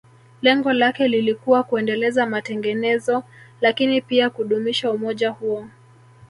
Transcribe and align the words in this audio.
Lengo 0.41 0.73
lake 0.73 1.07
lilikuwa 1.07 1.63
kuendeleza 1.63 2.25
matengenezo 2.25 3.23
lakini 3.61 4.01
pia 4.01 4.29
kudumisha 4.29 4.91
umoja 4.91 5.29
huo 5.29 5.67